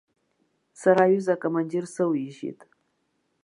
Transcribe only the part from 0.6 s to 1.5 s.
Сара аҩыза